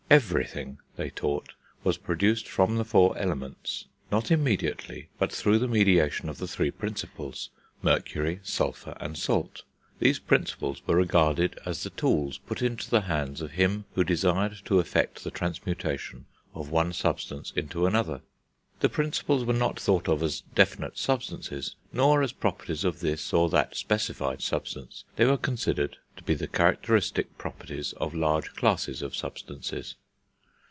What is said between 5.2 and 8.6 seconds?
through the mediation of the three Principles mercury,